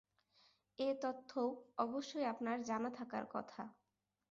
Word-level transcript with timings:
এ-তথ্যও 0.79 1.47
অবশ্যই 1.77 2.25
আপনার 2.25 2.57
জানা 2.63 2.89
থাকার 2.89 3.25
কথা। 3.29 3.61